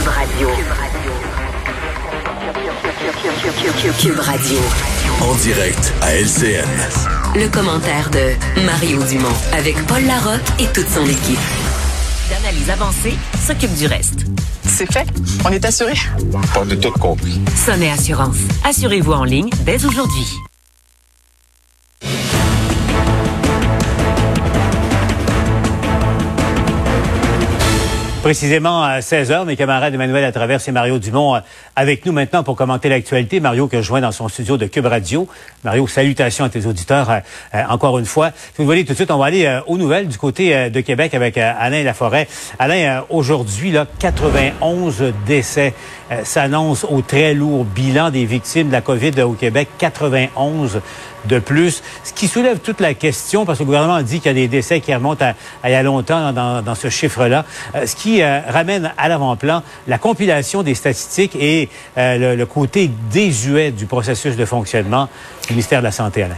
[0.00, 0.48] Cube Radio.
[3.98, 4.58] Cube Radio.
[5.20, 6.64] En direct à LCN.
[7.34, 11.38] Le commentaire de Mario Dumont avec Paul Larocque et toute son équipe.
[12.30, 13.14] D'analyse avancée
[13.46, 14.24] s'occupe du reste.
[14.66, 15.06] C'est fait.
[15.44, 15.92] On est assuré.
[16.56, 17.38] On a tout compris.
[17.54, 18.38] Sonnet Assurance.
[18.64, 20.26] Assurez-vous en ligne dès aujourd'hui.
[28.22, 31.40] Précisément à 16h, mes camarades Emmanuel à travers et Mario Dumont euh,
[31.74, 33.40] avec nous maintenant pour commenter l'actualité.
[33.40, 35.26] Mario que je joins dans son studio de Cube Radio.
[35.64, 37.20] Mario, salutations à tes auditeurs euh,
[37.54, 38.30] euh, encore une fois.
[38.32, 41.14] Si vous voulez tout de suite, on va aller aux nouvelles du côté de Québec
[41.14, 42.28] avec Alain Laforêt.
[42.58, 45.72] Alain, aujourd'hui, là, 91 décès
[46.24, 49.68] s'annoncent au très lourd bilan des victimes de la COVID au Québec.
[49.78, 50.80] 91
[51.26, 51.82] de plus.
[52.04, 54.48] Ce qui soulève toute la question, parce que le gouvernement dit qu'il y a des
[54.48, 55.24] décès qui remontent
[55.62, 59.62] à, il y a longtemps dans, ce chiffre-là, euh, ce qui euh, ramène à l'avant-plan
[59.86, 65.08] la compilation des statistiques et euh, le, côté désuet du processus de fonctionnement
[65.46, 66.36] du ministère de la Santé, Alain.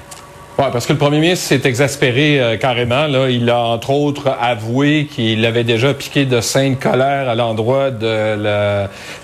[0.58, 3.06] Oui, parce que le premier ministre s'est exaspéré euh, carrément.
[3.26, 8.36] Il a, entre autres, avoué qu'il avait déjà piqué de sainte colère à l'endroit de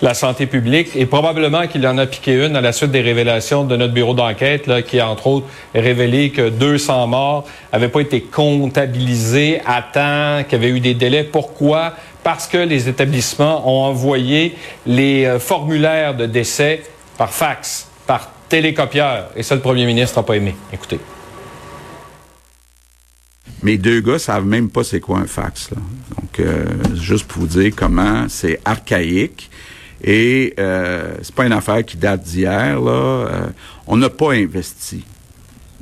[0.00, 3.64] la, santé publique et probablement qu'il en a piqué une à la suite des révélations
[3.64, 8.22] de notre bureau d'enquête qui a, entre autres, révélé que 200 morts n'avaient pas été
[8.22, 11.24] comptabilisés à temps, qu'il y avait eu des délais.
[11.24, 11.92] Pourquoi?
[12.24, 16.84] Parce que les établissements ont envoyé les euh, formulaires de décès
[17.18, 19.26] par fax, par télécopieur.
[19.36, 20.56] Et ça, le premier ministre n'a pas aimé.
[20.72, 20.98] Écoutez.
[23.62, 25.70] Mes deux gars savent même pas c'est quoi un fax.
[25.70, 25.78] Là.
[26.16, 26.64] Donc, euh,
[26.94, 29.50] juste pour vous dire comment c'est archaïque.
[30.02, 32.80] Et euh, c'est pas une affaire qui date d'hier.
[32.80, 32.90] Là.
[32.90, 33.46] Euh,
[33.86, 35.04] on n'a pas investi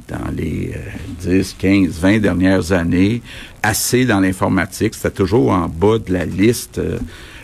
[0.08, 0.72] dans les
[1.20, 3.22] 10, 15, 20 dernières années
[3.62, 4.94] assez dans l'informatique.
[4.94, 6.80] C'était toujours en bas de la liste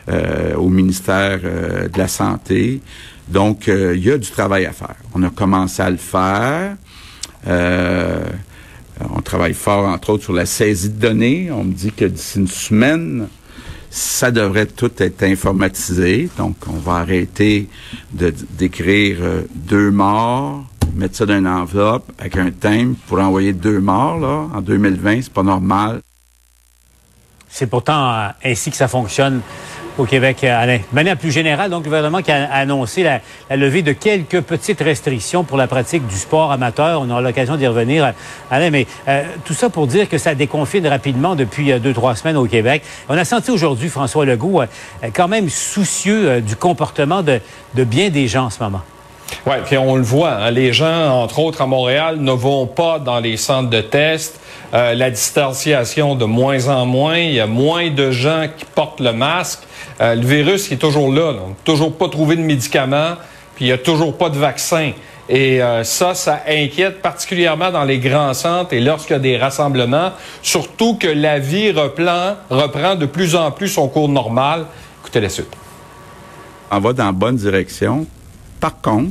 [0.09, 2.81] euh, au ministère de la Santé.
[3.29, 4.97] Donc, il y a du travail à faire.
[5.15, 6.77] On a commencé à le faire.
[9.03, 11.51] Euh, on travaille fort, entre autres, sur la saisie de données.
[11.51, 13.29] On me dit que d'ici une semaine,
[13.91, 16.29] ça devrait tout être informatisé.
[16.39, 17.69] Donc, on va arrêter
[18.13, 20.65] de d'écrire euh, deux morts,
[20.95, 25.23] mettre ça dans une enveloppe avec un thème pour envoyer deux morts là en 2020.
[25.23, 26.01] C'est pas normal.
[27.49, 29.43] C'est pourtant euh, ainsi que ça fonctionne
[29.99, 30.79] au Québec, euh, Alain.
[30.79, 33.21] De manière plus générale, donc, le gouvernement qui a annoncé la,
[33.57, 37.01] levée de quelques petites restrictions pour la pratique du sport amateur.
[37.01, 38.11] On aura l'occasion d'y revenir, euh,
[38.51, 42.37] Alain, mais euh, tout ça pour dire que ça déconfine rapidement depuis deux, trois semaines
[42.37, 42.83] au Québec.
[43.09, 44.63] On a senti aujourd'hui François Legault
[45.15, 47.41] quand même soucieux du comportement de
[47.85, 48.83] bien des gens en ce moment.
[49.47, 52.99] Oui, puis on le voit, hein, les gens, entre autres à Montréal, ne vont pas
[52.99, 54.41] dans les centres de test.
[54.75, 59.01] Euh, la distanciation de moins en moins, il y a moins de gens qui portent
[59.01, 59.61] le masque.
[60.01, 63.15] Euh, le virus qui est toujours là, on n'a toujours pas trouvé de médicaments,
[63.55, 64.93] puis il n'y a toujours pas de vaccin.
[65.29, 69.37] Et euh, ça, ça inquiète particulièrement dans les grands centres et lorsqu'il y a des
[69.37, 74.67] rassemblements, surtout que la vie reprend, reprend de plus en plus son cours normal.
[75.01, 75.55] Écoutez la suite.
[76.71, 78.07] On va dans la bonne direction.
[78.59, 79.11] Par contre,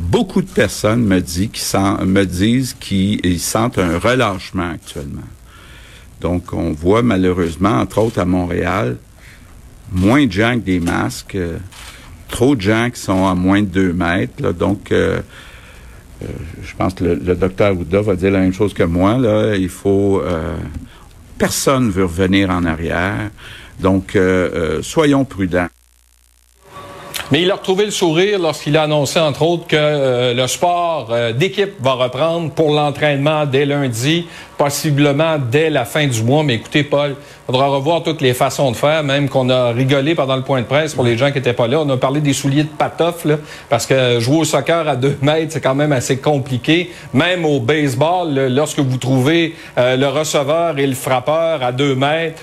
[0.00, 5.28] beaucoup de personnes me, me disent qu'ils sentent un relâchement actuellement.
[6.20, 8.96] Donc, on voit malheureusement, entre autres à Montréal,
[9.92, 11.58] moins de gens avec des masques, euh,
[12.28, 14.52] trop de gens qui sont à moins de deux mètres.
[14.52, 15.20] donc, euh,
[16.22, 16.26] euh,
[16.62, 19.16] je pense que le, docteur Ouda va dire la même chose que moi.
[19.16, 20.22] Là, il faut...
[21.38, 23.30] personne veut revenir en arrière.
[23.80, 24.18] Donc,
[24.82, 25.68] soyons prudents.
[27.30, 31.10] Mais il a retrouvé le sourire lorsqu'il a annoncé, entre autres, que euh, le sport
[31.10, 34.26] euh, d'équipe va reprendre pour l'entraînement dès lundi,
[34.58, 36.42] possiblement dès la fin du mois.
[36.42, 37.14] Mais écoutez, Paul,
[37.50, 40.66] faudra revoir toutes les façons de faire, même qu'on a rigolé pendant le point de
[40.66, 41.80] presse pour les gens qui n'étaient pas là.
[41.80, 43.38] On a parlé des souliers de patoff, là,
[43.68, 46.92] parce que jouer au soccer à deux mètres, c'est quand même assez compliqué.
[47.12, 52.40] Même au baseball, lorsque vous trouvez euh, le receveur et le frappeur à deux mètres,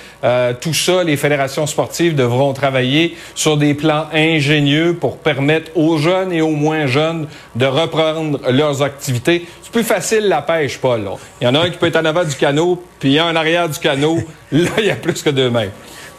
[0.59, 6.33] tout ça, les fédérations sportives devront travailler sur des plans ingénieux pour permettre aux jeunes
[6.33, 9.45] et aux moins jeunes de reprendre leurs activités.
[9.67, 11.09] C'est plus facile la pêche, Paul.
[11.41, 13.35] Il y en a un qui peut être en avant du canot, puis a en
[13.35, 14.17] arrière du canot.
[14.53, 15.67] Là, il y a plus que deux mains.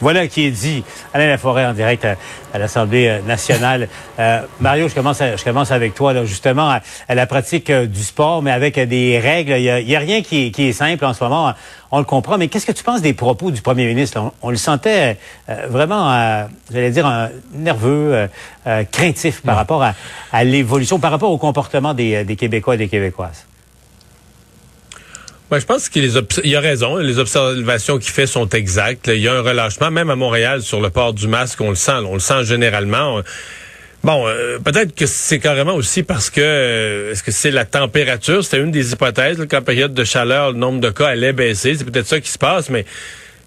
[0.00, 0.84] Voilà qui est dit.
[1.12, 2.06] Alain Laforêt en direct
[2.52, 3.88] à, l'Assemblée euh, nationale.
[4.18, 8.02] Euh, Mario, je commence, je commence avec toi, là, justement, à, la pratique euh, du
[8.02, 9.54] sport, mais avec des règles.
[9.58, 11.52] Il n'y a, rien qui est, simple en ce moment.
[11.90, 12.38] On le comprend.
[12.38, 14.32] Mais qu'est-ce que tu penses des propos du premier ministre?
[14.42, 15.16] On, le sentait
[15.68, 18.28] vraiment, j'allais dire, nerveux,
[18.92, 19.82] craintif par rapport
[20.32, 23.47] à, l'évolution, par rapport au comportement des, des Québécois et des Québécoises.
[25.52, 26.10] Je pense qu'il
[26.44, 26.96] y a raison.
[26.96, 29.08] Les observations qu'il fait sont exactes.
[29.08, 31.60] Il y a un relâchement, même à Montréal, sur le port du masque.
[31.60, 31.92] On le sent.
[32.06, 33.22] On le sent généralement.
[34.04, 38.44] Bon, euh, peut-être que c'est carrément aussi parce que euh, est-ce que c'est la température?
[38.44, 41.74] C'était une des hypothèses qu'en période de chaleur, le nombre de cas allait baisser.
[41.76, 42.84] C'est peut-être ça qui se passe, mais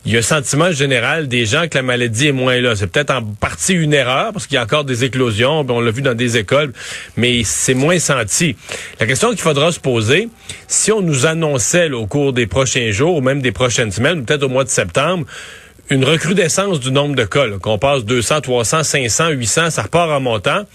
[0.05, 2.75] il y a un sentiment général des gens que la maladie est moins là.
[2.75, 5.91] C'est peut-être en partie une erreur parce qu'il y a encore des éclosions, on l'a
[5.91, 6.73] vu dans des écoles,
[7.17, 8.55] mais c'est moins senti.
[8.99, 10.29] La question qu'il faudra se poser,
[10.67, 14.43] si on nous annonçait au cours des prochains jours ou même des prochaines semaines, peut-être
[14.43, 15.25] au mois de septembre,
[15.91, 20.21] une recrudescence du nombre de cas, qu'on passe 200, 300, 500, 800, ça repart en
[20.21, 20.65] montant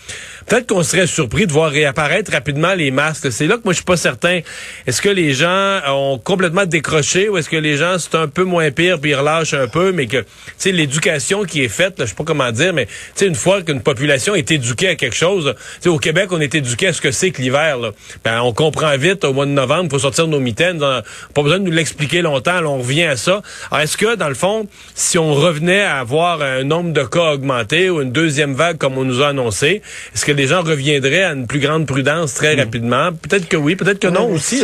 [0.46, 3.30] peut-être qu'on serait surpris de voir réapparaître rapidement les masques.
[3.32, 4.40] C'est là que moi je suis pas certain.
[4.86, 8.44] Est-ce que les gens ont complètement décroché ou est-ce que les gens c'est un peu
[8.44, 10.26] moins pire puis ils relâchent un peu, mais que tu
[10.58, 13.62] sais l'éducation qui est faite, je sais pas comment dire, mais tu sais une fois
[13.62, 17.00] qu'une population est éduquée à quelque chose, tu au Québec on est éduqué à ce
[17.00, 17.78] que c'est que l'hiver.
[18.24, 20.78] Ben, on comprend vite au mois de novembre, faut sortir nos mitaines.
[20.78, 22.60] Pas besoin de nous l'expliquer longtemps.
[22.60, 23.42] Là, on revient à ça.
[23.76, 24.68] Est-ce que dans le fond,
[25.06, 28.98] si on revenait à avoir un nombre de cas augmenté ou une deuxième vague comme
[28.98, 29.80] on nous a annoncé,
[30.12, 32.58] est-ce que les gens reviendraient à une plus grande prudence très hmm.
[32.58, 33.10] rapidement?
[33.12, 34.62] Peut-être que oui, peut-être que non aussi.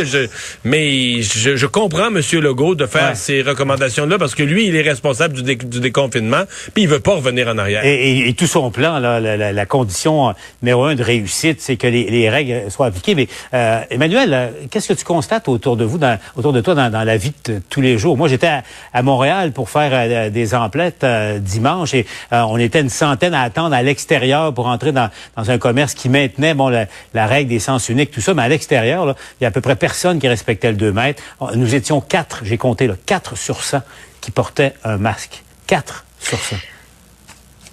[0.64, 2.20] mais je, comprends M.
[2.40, 6.42] Legault de faire ces recommandations-là parce que lui, il est responsable du, déconfinement,
[6.74, 7.82] puis il veut pas revenir en arrière.
[7.84, 12.86] Et, tout son plan, la, condition numéro un de réussite, c'est que les, règles soient
[12.86, 13.14] appliquées.
[13.14, 16.00] Mais euh, Emmanuel, euh, qu'est-ce que tu constates autour de vous,
[16.34, 18.16] autour de toi, dans, la vie de tous les jours?
[18.16, 18.50] Moi, j'étais
[18.92, 21.04] à, Montréal pour faire euh, des emplettes
[21.40, 25.94] dimanche et on était une centaine à attendre à l'extérieur pour entrer dans, un commerce
[25.94, 29.46] qui maintenait bon la, règle des sens uniques, tout ça, mais à l'extérieur, il y
[29.46, 31.22] a à peu près personne qui respectait le 2 mètres.
[31.54, 33.82] Nous étions quatre, j'ai compté, quatre sur 100
[34.20, 35.42] qui portaient un masque.
[35.66, 36.56] Quatre sur 100.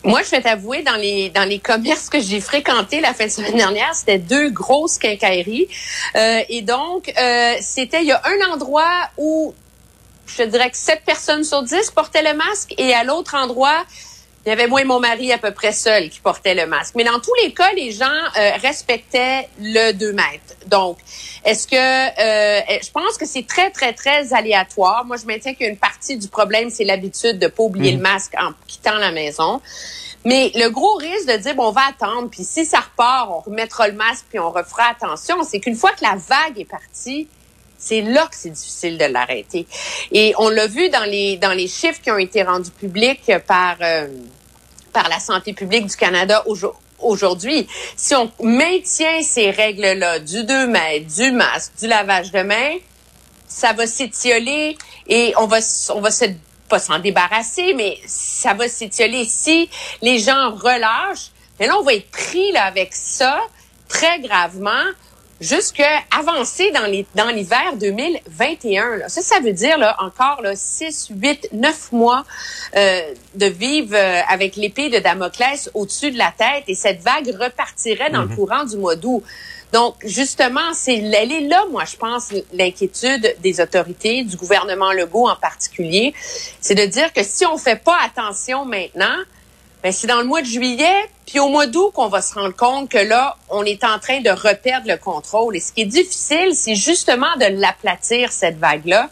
[0.03, 3.31] Moi, je vais t'avouer, dans les dans les commerces que j'ai fréquentés la fin de
[3.31, 5.67] semaine dernière, c'était deux grosses quincailleries.
[6.15, 9.53] Euh, et donc, euh, c'était, il y a un endroit où
[10.37, 13.85] je dirais que sept personnes sur dix portaient le masque et à l'autre endroit,
[14.45, 16.95] il y avait moi et mon mari à peu près seul qui portait le masque.
[16.95, 20.55] Mais dans tous les cas, les gens euh, respectaient le 2 mètres.
[20.67, 20.97] Donc,
[21.43, 25.03] est-ce que euh, je pense que c'est très, très, très aléatoire.
[25.05, 28.03] Moi, je maintiens qu'une partie du problème, c'est l'habitude de pas oublier le mhm.
[28.03, 29.61] masque en quittant la maison.
[30.25, 33.39] Mais le gros risque de dire, bon, on va attendre, puis si ça repart, on
[33.39, 37.27] remettra le masque, puis on refera attention, c'est qu'une fois que la vague est partie,
[37.79, 39.65] c'est là que c'est difficile de l'arrêter.
[40.11, 43.77] Et on l'a vu dans les dans les chiffres qui ont été rendus publics par
[43.81, 44.07] euh,
[44.91, 46.43] par la santé publique du Canada
[46.99, 47.67] aujourd'hui.
[47.95, 52.75] Si on maintient ces règles-là du 2 mètres, du masque, du lavage de main,
[53.47, 54.77] ça va s'étioler
[55.07, 55.59] et on va
[55.95, 56.25] on va se
[56.67, 59.69] pas s'en débarrasser, mais ça va s'étioler si
[60.01, 61.31] les gens relâchent.
[61.59, 63.41] Mais là, on va être pris là avec ça
[63.87, 64.85] très gravement
[65.41, 68.97] jusqu'à avancer dans les dans l'hiver 2021.
[68.97, 69.09] Là.
[69.09, 72.25] Ça, ça veut dire là, encore là, 6, 8, 9 mois
[72.75, 73.01] euh,
[73.35, 78.09] de vivre euh, avec l'épée de Damoclès au-dessus de la tête et cette vague repartirait
[78.09, 78.35] dans le mhm.
[78.35, 79.23] courant du mois d'août.
[79.71, 85.29] Donc, justement, c'est, elle est là, moi, je pense, l'inquiétude des autorités, du gouvernement Legault
[85.29, 86.13] en particulier,
[86.59, 89.15] c'est de dire que si on fait pas attention maintenant,
[89.81, 92.55] ben, c'est dans le mois de juillet, puis au mois d'août qu'on va se rendre
[92.55, 95.55] compte que là, on est en train de reperdre le contrôle.
[95.55, 99.09] Et ce qui est difficile, c'est justement de l'aplatir, cette vague-là.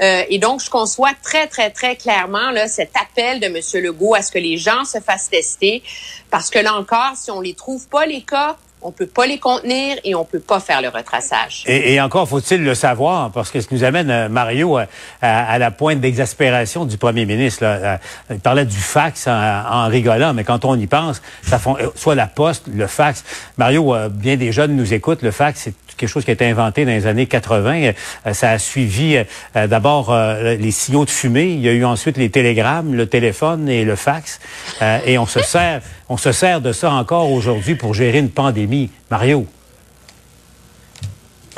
[0.00, 3.84] Euh, et donc, je conçois très, très, très clairement là, cet appel de M.
[3.84, 5.82] Legault à ce que les gens se fassent tester.
[6.30, 9.38] Parce que là encore, si on les trouve pas, les cas, on peut pas les
[9.38, 11.64] contenir et on peut pas faire le retraçage.
[11.66, 14.78] Et, encore faut-il le savoir, parce que ce nous amène, euh, Mario,
[15.20, 17.64] à, la pointe d'exaspération du premier ministre.
[17.64, 17.70] Là.
[17.70, 17.96] Euh,
[18.30, 22.14] il parlait du fax en, rigolant, mais quand on y pense, ça font, euh, soit
[22.14, 23.24] la poste, le fax.
[23.56, 26.84] Mario, bien des jeunes nous écoutent, le fax, c'est quelque chose qui a été inventé
[26.84, 27.92] dans les années 80.
[28.32, 29.18] ça a suivi
[29.54, 31.50] d'abord les signaux de fumée.
[31.50, 34.40] Il y a eu ensuite les télégrammes, le téléphone et le fax.
[35.06, 38.90] et on se sert, on se sert de ça encore aujourd'hui pour gérer une pandémie.
[39.10, 39.46] Mario?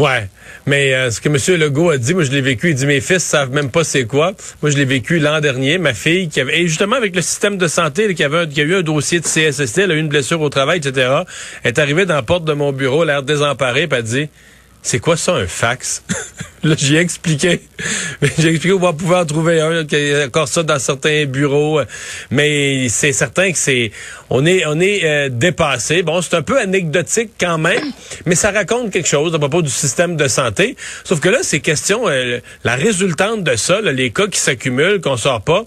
[0.00, 0.28] Ouais.
[0.64, 1.61] Mais euh, ce que M.
[1.61, 4.07] Legault a dit, moi je l'ai vécu, il dit mes fils savent même pas c'est
[4.07, 4.33] quoi.
[4.62, 7.59] Moi je l'ai vécu l'an dernier, ma fille qui avait et justement avec le système
[7.59, 10.09] de santé qui avait qui a eu un dossier de CSST, elle a eu une
[10.09, 11.23] blessure au travail, etc.
[11.64, 14.28] Est arrivée dans la porte de mon bureau, l'air désemparée, puis elle dit
[14.83, 16.02] c'est quoi ça un fax?
[16.62, 17.61] Là, j'ai expliqué.
[18.38, 21.81] j'ai expliqué qu'on va pouvoir trouver un, qu'il y a encore ça dans certains bureaux.
[22.31, 23.93] Mais c'est certain que c'est,
[24.29, 26.02] on est, on est euh, dépassé.
[26.02, 27.93] Bon, c'est un peu anecdotique quand même,
[28.26, 30.76] mais ça raconte quelque chose à propos du système de santé.
[31.05, 35.17] Sauf que là, c'est question, euh, la résultante de ça, les cas qui s'accumulent, qu'on
[35.17, 35.64] sort pas,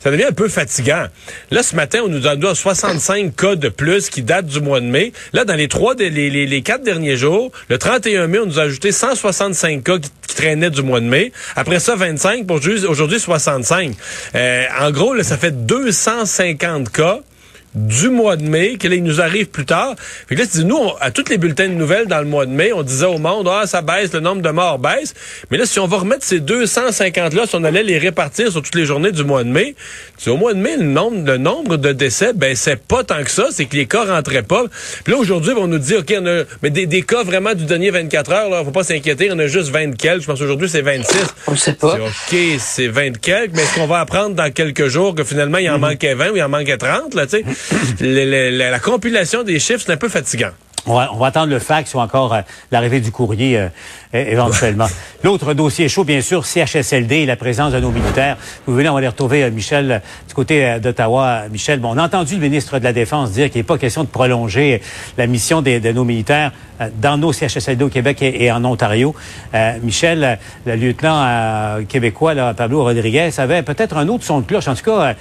[0.00, 1.06] ça devient un peu fatigant.
[1.52, 4.80] Là, ce matin, on nous a donné 65 cas de plus qui datent du mois
[4.80, 5.12] de mai.
[5.32, 8.58] Là, dans les trois, les, les, les quatre derniers jours, le 31 mai, on nous
[8.58, 11.32] a ajouté 165 cas qui qui traînaient du mois de mai.
[11.56, 12.46] Après ça, 25.
[12.46, 13.94] Pour aujourd'hui, 65.
[14.34, 17.20] Euh, en gros, là, ça fait 250 cas
[17.74, 19.94] du mois de mai, que là, il nous arrive plus tard.
[20.26, 22.82] Puis là, nous, à toutes les bulletins de nouvelles dans le mois de mai, on
[22.82, 25.14] disait au monde, ah, ça baisse, le nombre de morts baisse.
[25.50, 28.74] Mais là, si on va remettre ces 250-là, si on allait les répartir sur toutes
[28.74, 29.74] les journées du mois de mai,
[30.26, 33.30] au mois de mai, le nombre, le nombre de décès, ben, c'est pas tant que
[33.30, 34.64] ça, c'est que les cas rentraient pas.
[35.02, 37.64] Puis là, aujourd'hui, on nous dit, OK, on a, mais des, des cas vraiment du
[37.64, 40.22] dernier 24 heures, là, faut pas s'inquiéter, on a juste 20 quelques.
[40.22, 41.16] Je pense aujourd'hui, c'est 26.
[41.46, 41.96] On sait pas.
[41.96, 45.68] OK, c'est 20 quelques, mais est-ce qu'on va apprendre dans quelques jours que finalement, il
[45.68, 45.80] en mm-hmm.
[45.80, 47.44] manquait 20 ou il en manquait 30, là, tu sais?
[48.00, 50.50] La, compilation des chiffres, c'est un peu fatigant.
[50.86, 53.68] On va, on va, attendre le fax ou encore euh, l'arrivée du courrier euh,
[54.12, 54.86] éventuellement.
[55.24, 58.36] L'autre dossier chaud, bien sûr, CHSLD et la présence de nos militaires.
[58.66, 61.44] Vous venez, on va aller retrouver euh, Michel du côté d'Ottawa.
[61.50, 64.04] Michel, bon, on a entendu le ministre de la Défense dire qu'il n'est pas question
[64.04, 64.82] de prolonger
[65.16, 66.52] la mission de nos militaires
[67.00, 69.14] dans nos CHSLD au Québec et, en Ontario.
[69.82, 74.68] Michel, le lieutenant québécois, là, Pablo Rodriguez, avait peut-être un autre son de cloche.
[74.68, 75.14] En tout cas,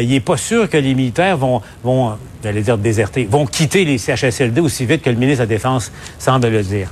[0.00, 3.98] il n'est pas sûr que les militaires vont, vont j'allais dire déserter, vont quitter les
[3.98, 6.90] CHSLD aussi vite que le ministre de la Défense semble le dire.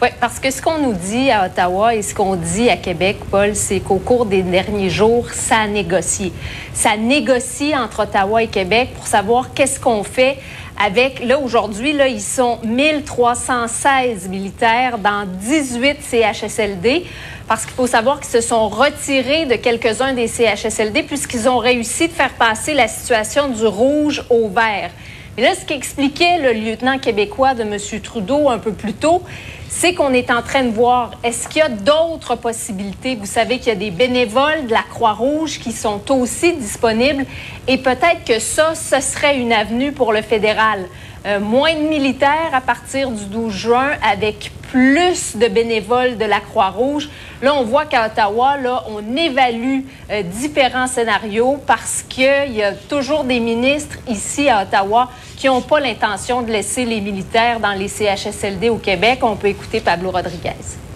[0.00, 3.16] Oui, parce que ce qu'on nous dit à Ottawa et ce qu'on dit à Québec,
[3.32, 6.32] Paul, c'est qu'au cours des derniers jours, ça a.
[6.72, 10.38] Ça négocie entre Ottawa et Québec pour savoir qu'est-ce qu'on fait
[10.80, 17.04] avec, là, aujourd'hui, là, ils sont 1316 militaires dans 18 CHSLD
[17.48, 22.06] parce qu'il faut savoir qu'ils se sont retirés de quelques-uns des CHSLD puisqu'ils ont réussi
[22.06, 24.90] de faire passer la situation du rouge au vert.
[25.38, 27.76] Et là, ce qu'expliquait le lieutenant québécois de M.
[28.02, 29.22] Trudeau un peu plus tôt,
[29.68, 33.14] c'est qu'on est en train de voir, est-ce qu'il y a d'autres possibilités?
[33.14, 37.24] Vous savez qu'il y a des bénévoles de la Croix-Rouge qui sont aussi disponibles
[37.68, 40.86] et peut-être que ça, ce serait une avenue pour le fédéral.
[41.24, 46.40] Euh, moins de militaires à partir du 12 juin avec plus de bénévoles de la
[46.40, 47.08] Croix-Rouge.
[47.42, 49.80] Là, on voit qu'à Ottawa, là, on évalue
[50.10, 55.60] euh, différents scénarios parce qu'il y a toujours des ministres ici à Ottawa qui n'ont
[55.60, 59.20] pas l'intention de laisser les militaires dans les CHSLD au Québec.
[59.22, 60.87] On peut écouter Pablo Rodriguez.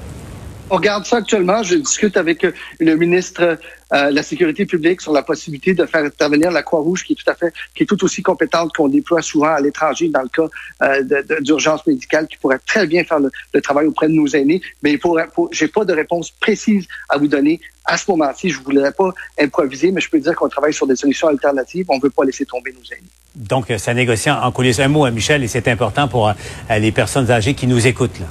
[0.71, 1.63] On regarde ça actuellement.
[1.63, 2.47] Je discute avec
[2.81, 3.59] le ministre
[3.93, 7.31] euh, la sécurité publique sur la possibilité de faire intervenir la Croix-Rouge qui est tout
[7.31, 10.49] à fait, qui est tout aussi compétente qu'on déploie souvent à l'étranger dans le cas
[10.83, 14.63] euh, d'urgence médicale, qui pourrait très bien faire le, travail auprès de nos aînés.
[14.83, 18.49] Mais pour, pour j'ai pas de réponse précise à vous donner à ce moment-ci.
[18.49, 21.85] Je voudrais pas improviser, mais je peux dire qu'on travaille sur des solutions alternatives.
[21.89, 23.09] On veut pas laisser tomber nos aînés.
[23.35, 24.81] Donc, ça négocie en coulisses.
[24.81, 26.33] Un mot à Michel, et c'est important pour euh,
[26.79, 28.21] les personnes âgées qui nous écoutent.
[28.21, 28.27] Là.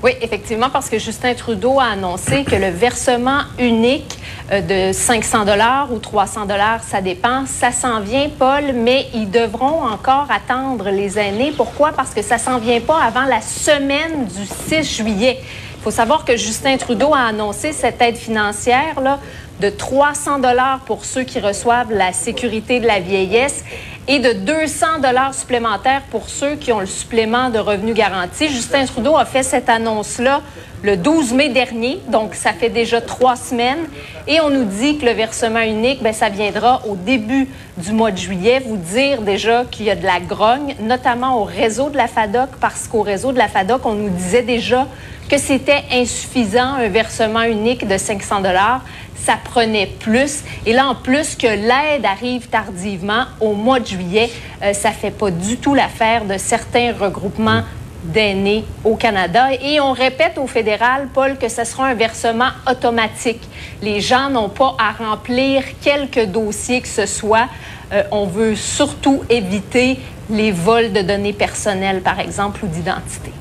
[0.00, 4.16] Oui, effectivement, parce que Justin Trudeau a annoncé que le versement unique
[4.52, 9.28] euh, de 500 dollars ou 300 dollars, ça dépend, ça s'en vient, Paul, mais ils
[9.28, 11.52] devront encore attendre les aînés.
[11.56, 11.90] Pourquoi?
[11.90, 15.40] Parce que ça s'en vient pas avant la semaine du 6 juillet.
[15.40, 19.18] Il faut savoir que Justin Trudeau a annoncé cette aide financière là,
[19.60, 23.64] de 300 dollars pour ceux qui reçoivent la sécurité de la vieillesse
[24.06, 28.48] et de 200 dollars supplémentaires pour ceux qui ont le supplément de revenus garanti.
[28.48, 30.40] Justin Trudeau a fait cette annonce-là
[30.82, 33.84] le 12 mai dernier, donc ça fait déjà trois semaines,
[34.28, 38.12] et on nous dit que le versement unique, ben ça viendra au début du mois
[38.12, 38.62] de juillet.
[38.64, 42.50] Vous dire déjà qu'il y a de la grogne, notamment au réseau de la FADOC,
[42.60, 44.86] parce qu'au réseau de la FADOC, on nous disait déjà
[45.28, 48.82] que c'était insuffisant, un versement unique de 500 dollars
[49.24, 50.42] ça prenait plus.
[50.66, 54.30] Et là, en plus que l'aide arrive tardivement au mois de juillet,
[54.62, 57.62] euh, ça fait pas du tout l'affaire de certains regroupements
[58.04, 59.48] d'aînés au Canada.
[59.62, 63.42] Et on répète au fédéral, Paul, que ce sera un versement automatique.
[63.82, 67.48] Les gens n'ont pas à remplir quelques dossiers que ce soit.
[67.92, 69.98] Euh, on veut surtout éviter
[70.30, 73.32] les vols de données personnelles, par exemple, ou d'identité.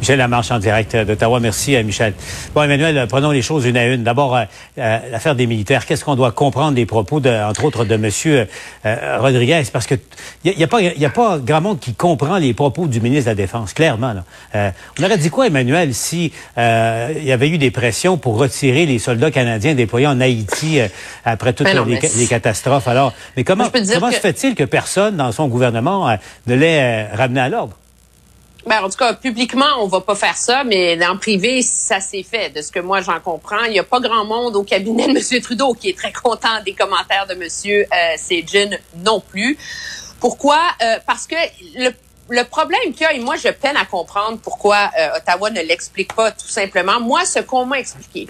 [0.00, 1.40] Michel Lamarche en direct d'Ottawa.
[1.40, 2.14] Merci, euh, Michel.
[2.54, 4.02] Bon, Emmanuel, prenons les choses une à une.
[4.02, 4.44] D'abord, euh,
[4.78, 5.86] euh, l'affaire des militaires.
[5.86, 8.46] Qu'est-ce qu'on doit comprendre des propos, de, entre autres, de M.
[9.18, 9.62] Rodriguez?
[9.72, 9.94] Parce que
[10.44, 13.34] il n'y a, a pas grand monde qui comprend les propos du ministre de la
[13.34, 14.14] Défense, clairement.
[14.54, 18.98] on aurait dit quoi, Emmanuel, si il y avait eu des pressions pour retirer les
[18.98, 20.80] soldats canadiens déployés en Haïti
[21.24, 22.88] après toutes ben les, catastrophes?
[22.88, 27.48] Alors, mais comment, comment se fait-il que personne dans son gouvernement ne l'ait ramené à
[27.48, 27.76] l'ordre?
[28.68, 32.22] Ben, en tout cas, publiquement, on va pas faire ça, mais en privé, ça s'est
[32.22, 32.50] fait.
[32.50, 35.18] De ce que moi, j'en comprends, il y a pas grand monde au cabinet de
[35.36, 35.40] M.
[35.40, 37.40] Trudeau qui est très content des commentaires de M.
[37.42, 39.56] Euh, Sejin non plus.
[40.20, 40.60] Pourquoi?
[40.82, 41.36] Euh, parce que
[41.76, 41.92] le
[42.30, 45.62] le problème qu'il y a, et moi, je peine à comprendre pourquoi euh, Ottawa ne
[45.62, 47.00] l'explique pas tout simplement.
[47.00, 48.26] Moi, ce qu'on m'a expliqué,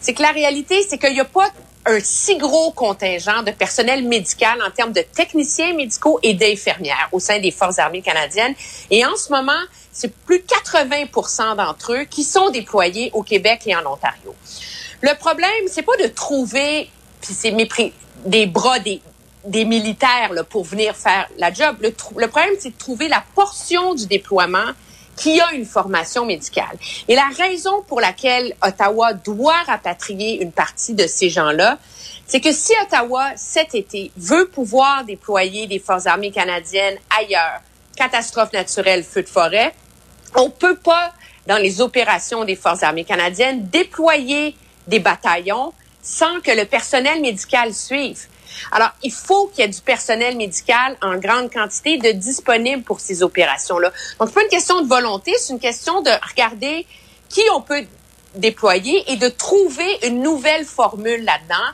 [0.00, 1.50] c'est que la réalité, c'est qu'il n'y a pas
[1.84, 7.18] un si gros contingent de personnel médical en termes de techniciens médicaux et d'infirmières au
[7.18, 8.54] sein des Forces armées canadiennes.
[8.90, 9.52] Et en ce moment,
[9.90, 14.34] c'est plus de 80% d'entre eux qui sont déployés au Québec et en Ontario.
[15.00, 16.88] Le problème, c'est pas de trouver,
[17.20, 17.54] puis c'est
[18.24, 19.02] des bras des,
[19.44, 21.76] des militaires là, pour venir faire la job.
[21.80, 24.70] Le, le problème, c'est de trouver la portion du déploiement
[25.16, 26.76] qui a une formation médicale.
[27.08, 31.78] Et la raison pour laquelle Ottawa doit rapatrier une partie de ces gens-là,
[32.26, 37.60] c'est que si Ottawa, cet été, veut pouvoir déployer des forces armées canadiennes ailleurs,
[37.96, 39.74] catastrophe naturelle, feu de forêt,
[40.34, 41.12] on peut pas,
[41.46, 47.72] dans les opérations des forces armées canadiennes, déployer des bataillons sans que le personnel médical
[47.74, 48.26] suive.
[48.70, 53.00] Alors, il faut qu'il y ait du personnel médical en grande quantité de disponible pour
[53.00, 53.92] ces opérations-là.
[54.18, 56.86] Donc, c'est pas une question de volonté, c'est une question de regarder
[57.28, 57.84] qui on peut
[58.34, 61.72] déployer et de trouver une nouvelle formule là-dedans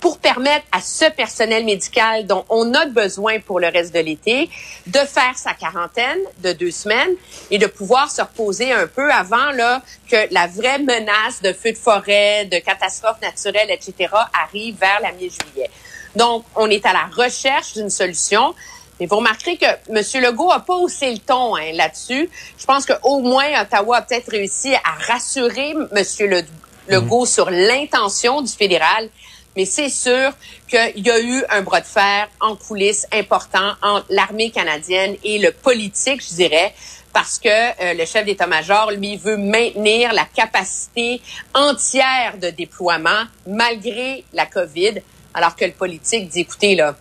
[0.00, 4.48] pour permettre à ce personnel médical dont on a besoin pour le reste de l'été
[4.86, 7.14] de faire sa quarantaine de deux semaines
[7.50, 11.72] et de pouvoir se reposer un peu avant là que la vraie menace de feux
[11.72, 14.14] de forêt, de catastrophes naturelles, etc.
[14.42, 15.70] arrive vers la mi-juillet.
[16.16, 18.54] Donc, on est à la recherche d'une solution.
[18.98, 20.22] Mais vous remarquerez que M.
[20.22, 22.28] Legault a pas haussé le ton hein, là-dessus.
[22.58, 26.44] Je pense qu'au moins, Ottawa a peut-être réussi à rassurer M.
[26.88, 29.08] Legault sur l'intention du fédéral.
[29.56, 30.32] Mais c'est sûr
[30.68, 35.38] qu'il y a eu un bras de fer en coulisses important entre l'armée canadienne et
[35.38, 36.72] le politique, je dirais,
[37.12, 41.20] parce que euh, le chef d'état-major, lui, veut maintenir la capacité
[41.54, 45.00] entière de déploiement malgré la COVID
[45.34, 46.96] alors que le politique dit, écoutez, là,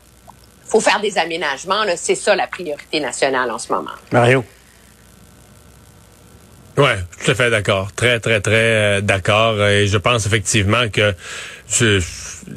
[0.65, 3.91] faut faire des aménagements, là, c'est ça la priorité nationale en ce moment.
[4.11, 4.43] Mario?
[6.77, 7.91] Ouais, tout à fait d'accord.
[7.93, 9.61] Très, très, très euh, d'accord.
[9.65, 11.13] Et je pense effectivement que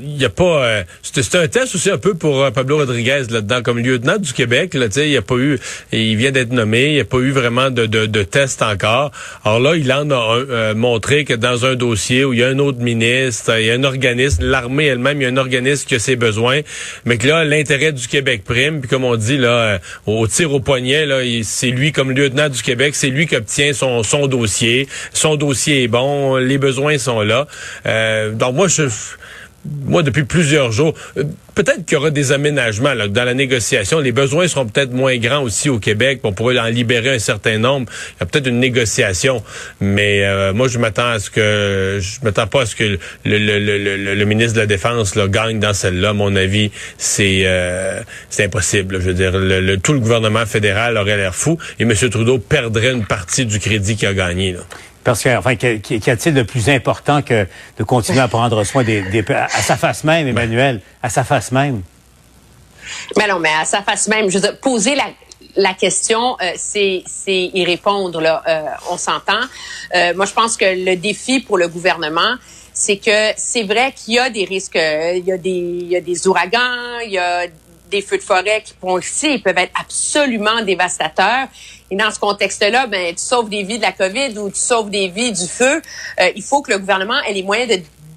[0.00, 3.25] il y a pas euh, c'est un test aussi un peu pour euh, Pablo Rodriguez
[3.31, 3.62] là-dedans.
[3.62, 5.59] Comme lieutenant du Québec là tu sais il a pas eu
[5.92, 9.12] il vient d'être nommé il a pas eu vraiment de, de, de test encore.
[9.45, 12.49] Alors là il en a euh, montré que dans un dossier où il y a
[12.49, 15.87] un autre ministre il y a un organisme l'armée elle-même il y a un organisme
[15.87, 16.61] qui a ses besoins
[17.04, 18.81] mais que là l'intérêt du Québec prime.
[18.81, 22.62] Puis comme on dit là au tir au poignet là c'est lui comme lieutenant du
[22.62, 24.88] Québec c'est lui qui obtient son son dossier.
[25.12, 27.46] Son dossier est bon les besoins sont là.
[28.33, 28.88] Donc moi je
[29.65, 34.01] moi, depuis plusieurs jours, euh, peut-être qu'il y aura des aménagements dans la négociation.
[34.01, 36.21] Les besoins seront peut-être moins grands aussi au Québec.
[36.25, 37.87] On pourrait en libérer un certain nombre.
[38.17, 39.43] Il y a peut-être une négociation.
[39.81, 44.25] Mais euh, moi, je m'attends à ce que je m'attends pas à ce que le,
[44.25, 46.12] ministre de la Défense là, gagne dans celle-là.
[46.12, 49.01] Mon avis, c'est euh, c'est impossible.
[49.01, 49.33] Je veux dire,
[49.81, 51.95] tout le gouvernement fédéral aurait l'air fou et M.
[51.95, 54.57] Trudeau perdrait une partie du crédit qu'il a gagné.
[55.05, 57.47] Parce que, enfin, qu'y a-t-il de plus important que
[57.79, 61.51] de continuer à prendre soin des, des à sa face même, Emmanuel, à sa face
[61.51, 61.83] même?
[63.17, 64.95] Mais non, mais à sa face même, je veux dire, poser
[65.57, 68.21] la, question, euh, c'est y répondre.
[68.21, 69.41] Là, euh, on s'entend.
[69.95, 72.37] Euh, moi, je pense que le défi pour le gouvernement,
[72.73, 75.97] c'est que c'est vrai qu'il y a des risques, il y a des, il y
[75.97, 77.01] a des ouragans,
[77.92, 81.46] des feux de forêt qui, on le sait, peuvent être absolument dévastateurs.
[81.90, 84.90] Et dans ce contexte-là, ben, tu sauves des vies de la COVID ou tu sauves
[84.90, 85.81] des vies du feu.
[86.20, 87.68] Euh, il faut que le gouvernement ait les moyens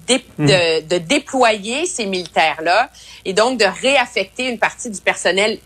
[0.08, 0.46] de hmm.
[0.46, 2.90] de, déployer ces militaires-là
[3.24, 5.58] et donc de réaffecter une partie du personnel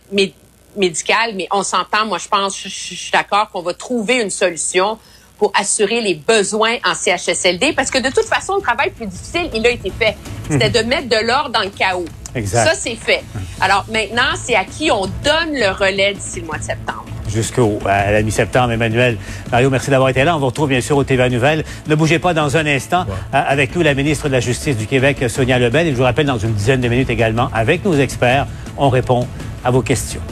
[0.76, 1.34] médical.
[1.36, 4.98] Mais on s'entend, moi je pense, je, je suis d'accord qu'on va trouver une solution
[5.38, 9.48] pour assurer les besoins en CHSLD parce que de toute façon, le travail plus difficile,
[9.54, 10.16] il a été fait.
[10.50, 10.72] C'était hmm.
[10.72, 12.04] de mettre de l'ordre dans le chaos.
[12.34, 12.64] Exact.
[12.64, 13.22] Ça, c'est fait.
[13.60, 17.78] Alors maintenant, c'est à qui on donne le relais d'ici le mois de septembre jusqu'au
[17.86, 18.72] à la mi-septembre.
[18.72, 19.16] Emmanuel,
[19.50, 20.36] Mario, merci d'avoir été là.
[20.36, 21.64] On vous retrouve bien sûr au TVA Nouvelles.
[21.86, 23.06] Ne bougez pas dans un instant.
[23.32, 25.86] Avec nous, la ministre de la Justice du Québec, Sonia Lebel.
[25.86, 29.26] Et je vous rappelle, dans une dizaine de minutes également, avec nos experts, on répond
[29.64, 30.22] à vos questions.